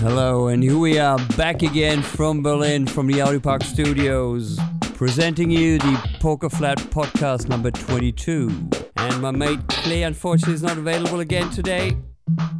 Hello, 0.00 0.46
and 0.46 0.62
here 0.62 0.78
we 0.78 0.96
are 1.00 1.18
back 1.36 1.62
again 1.62 2.02
from 2.02 2.40
Berlin, 2.40 2.86
from 2.86 3.08
the 3.08 3.20
Audi 3.20 3.40
Park 3.40 3.64
Studios, 3.64 4.56
presenting 4.94 5.50
you 5.50 5.76
the 5.80 6.10
Poker 6.20 6.48
Flat 6.48 6.78
podcast 6.78 7.48
number 7.48 7.72
22. 7.72 8.48
And 8.96 9.20
my 9.20 9.32
mate 9.32 9.58
Clé, 9.66 10.06
unfortunately, 10.06 10.54
is 10.54 10.62
not 10.62 10.78
available 10.78 11.18
again 11.18 11.50
today. 11.50 11.96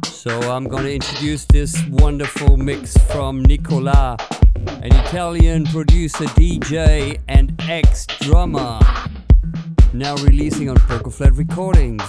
So 0.03 0.51
I'm 0.51 0.65
going 0.65 0.83
to 0.83 0.93
introduce 0.93 1.45
this 1.45 1.81
wonderful 1.87 2.57
mix 2.57 2.97
from 3.09 3.41
Nicola, 3.45 4.17
an 4.67 4.93
Italian 4.93 5.63
producer, 5.67 6.25
DJ, 6.25 7.21
and 7.29 7.57
ex 7.69 8.05
drummer, 8.19 8.81
now 9.93 10.15
releasing 10.17 10.69
on 10.69 10.75
Poker 10.75 11.09
Flat 11.09 11.31
Recordings. 11.35 12.03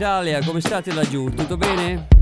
Italia, 0.00 0.42
come 0.42 0.62
state 0.62 0.94
laggiù? 0.94 1.28
Tutto 1.28 1.58
bene? 1.58 2.19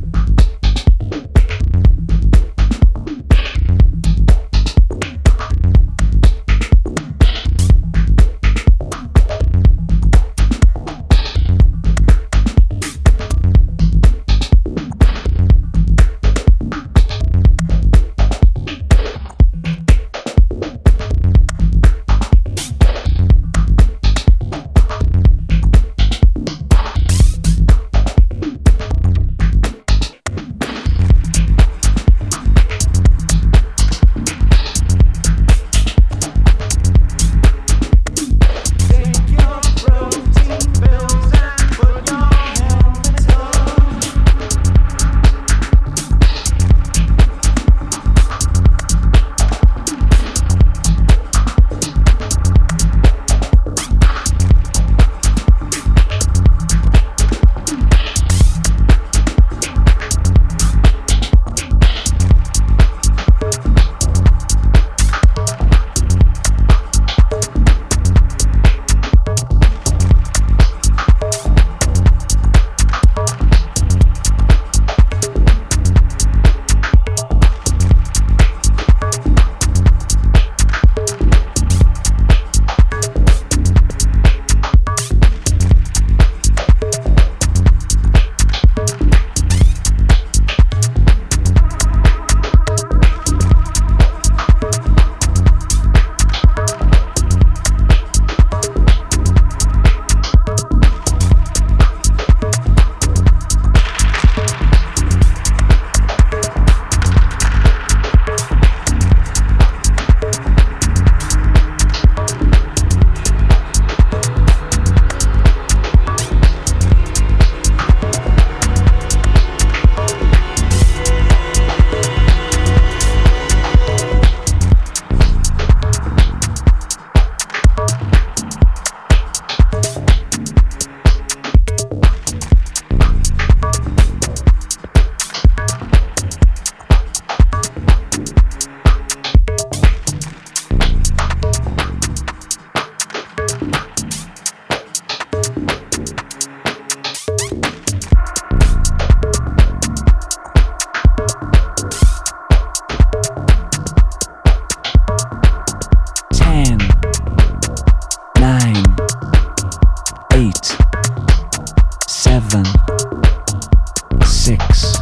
Six, 164.25 164.96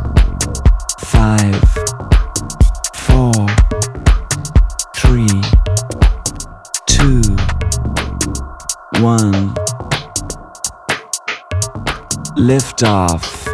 five, 1.00 1.62
four, 2.94 3.32
three, 4.94 5.42
two, 6.86 7.22
one. 9.00 9.54
Lift 12.36 12.82
off. 12.82 13.46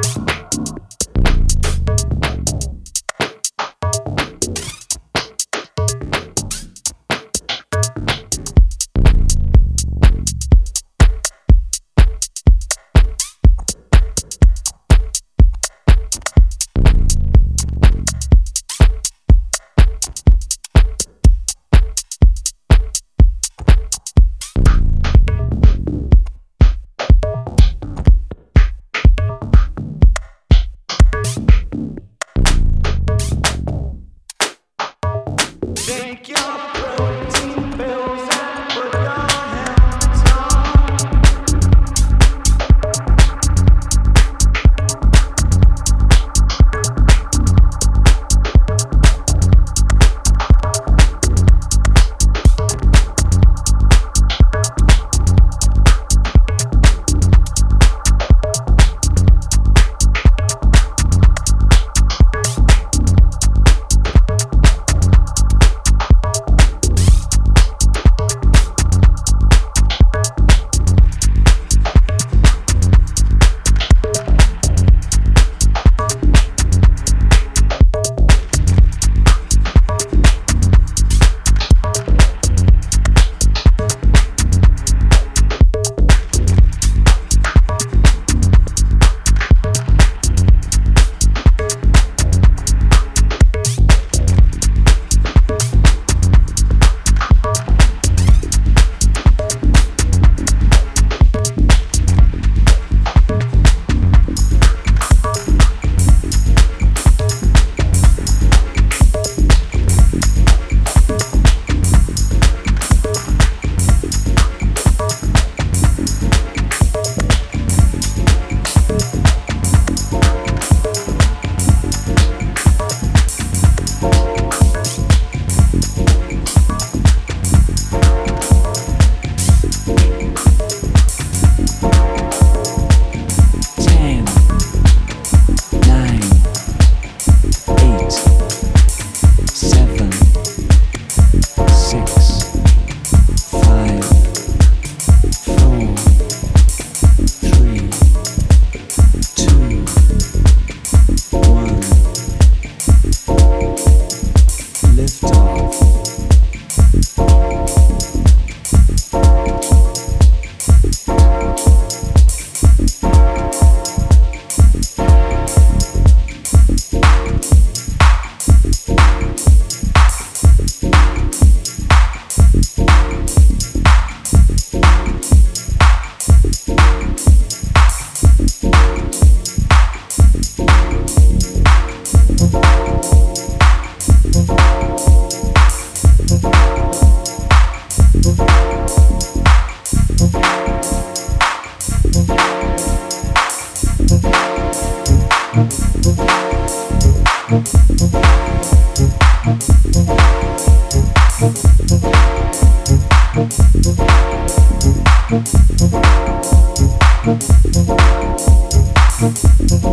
thank 209.23 209.93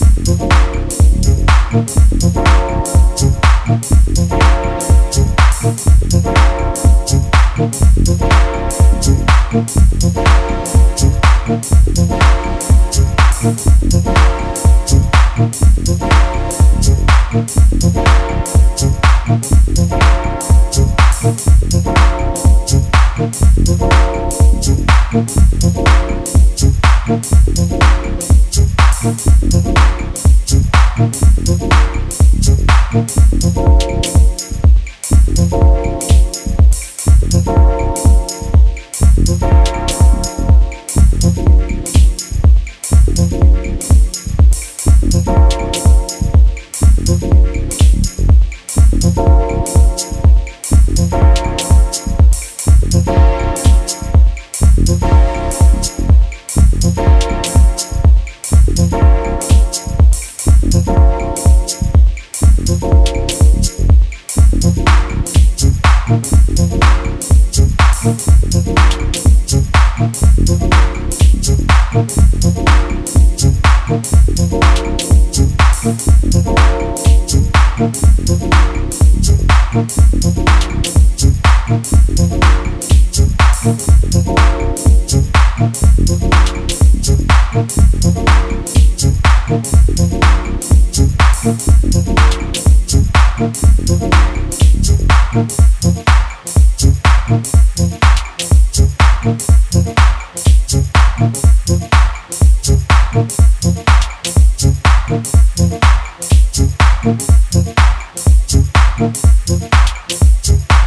you. 0.00 0.13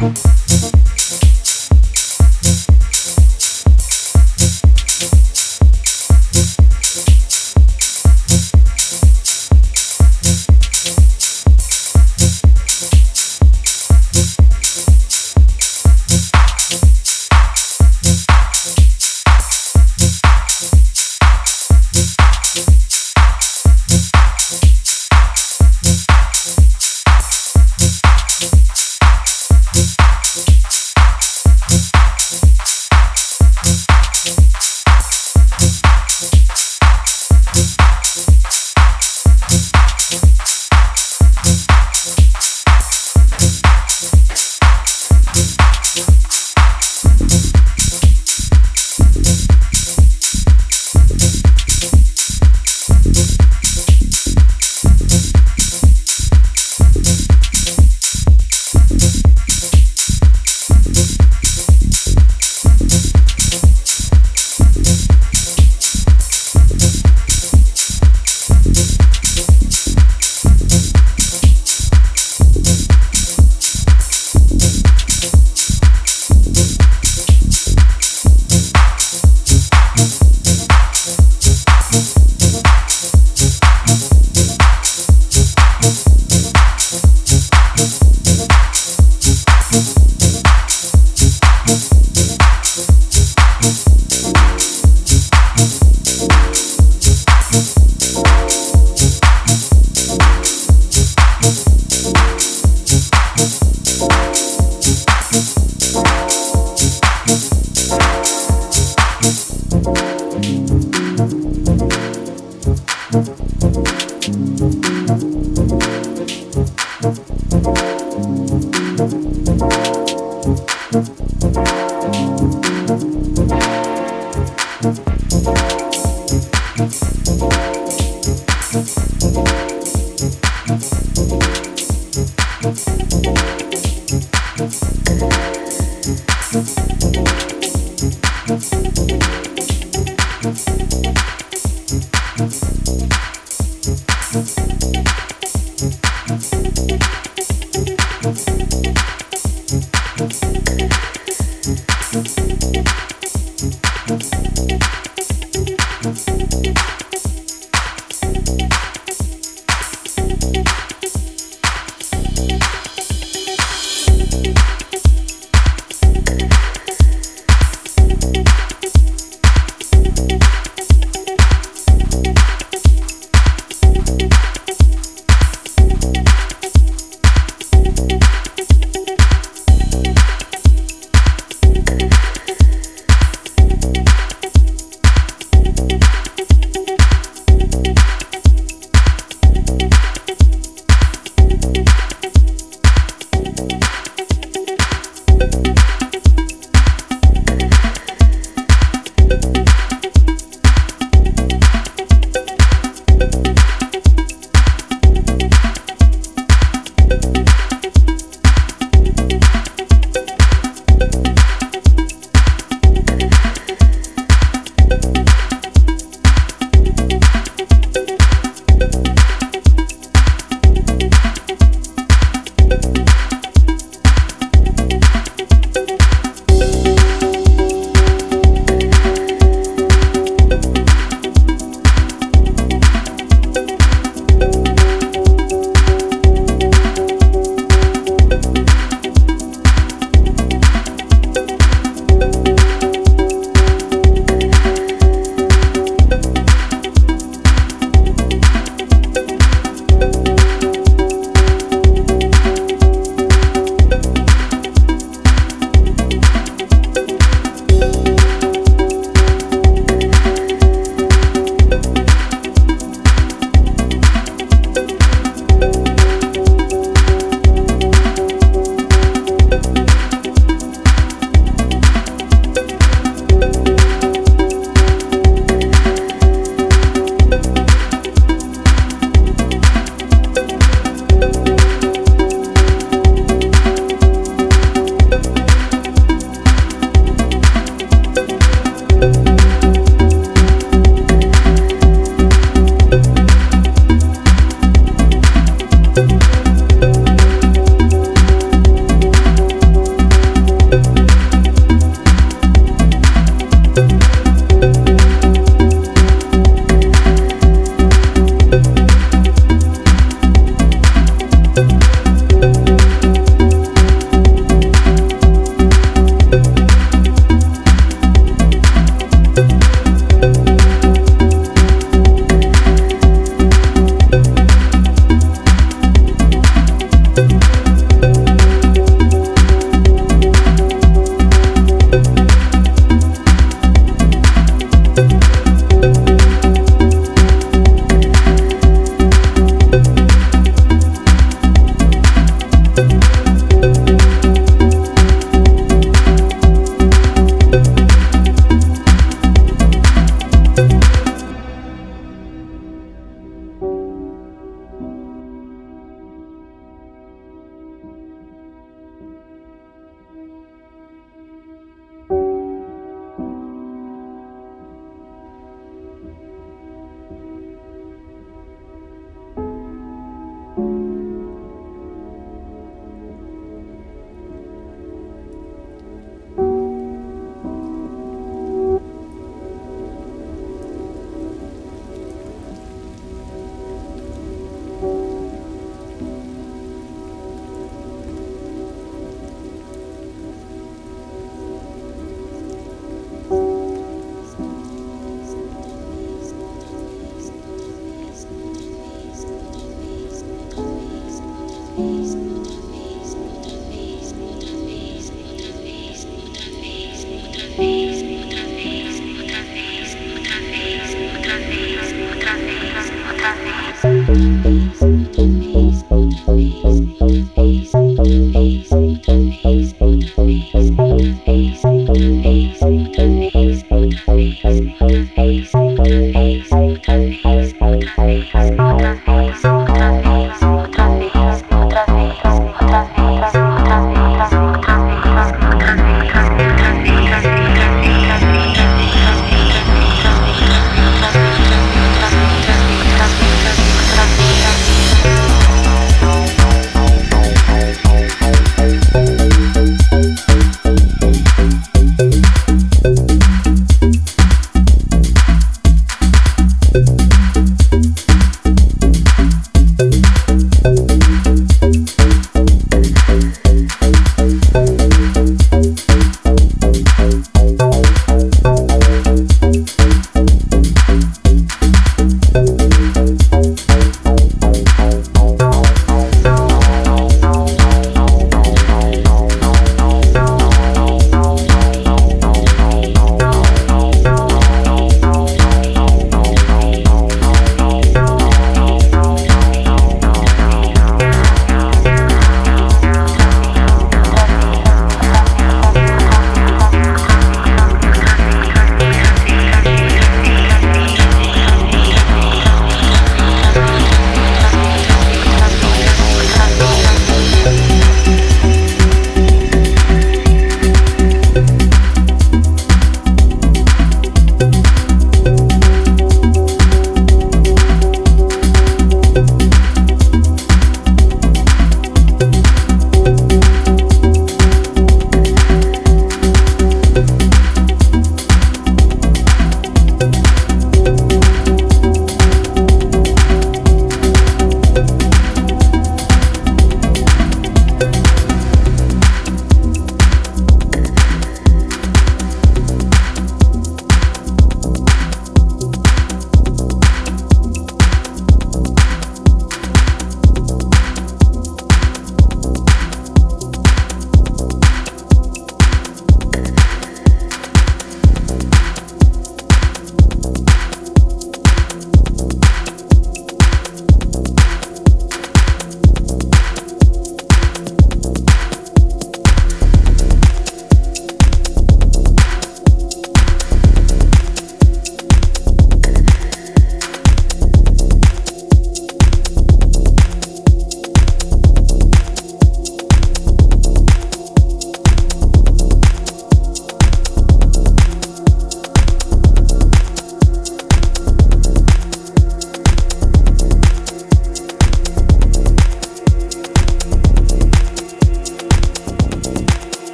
Bye. 0.00 0.39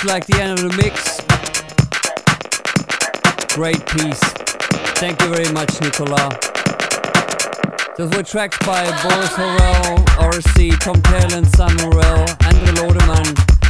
feels 0.00 0.12
like 0.12 0.26
the 0.26 0.40
end 0.40 0.52
of 0.52 0.60
the 0.60 0.76
mix. 0.76 1.20
Great 3.54 3.84
piece. 3.86 4.20
Thank 4.98 5.20
you 5.22 5.28
very 5.34 5.52
much, 5.52 5.80
Nicola. 5.80 6.30
Those 7.96 8.10
were 8.16 8.22
tracks 8.22 8.56
by 8.66 8.84
Boris 9.02 9.30
Horrell, 9.30 10.04
RC, 10.16 10.78
Tom 10.80 11.02
Taylor, 11.02 11.44
Sam 11.44 11.76
Morrell, 11.78 12.26
Andre 12.46 12.72
Lodemann, 12.78 13.28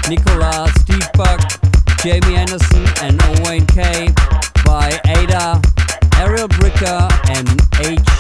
Nicola, 0.09 0.71
Steve 0.81 1.09
Bug, 1.15 1.41
Jamie 2.03 2.37
Anderson, 2.37 2.87
and 3.03 3.21
Owen 3.23 3.67
K 3.67 4.09
by 4.65 5.01
Ada, 5.07 5.61
Ariel 6.19 6.49
Bricker, 6.49 7.11
and 7.31 7.49
H. 7.87 8.20